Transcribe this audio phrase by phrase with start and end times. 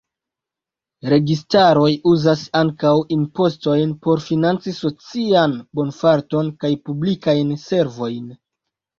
[1.13, 8.33] Registaroj uzas ankaŭ impostojn por financi socian bonfarton kaj publikajn servojn.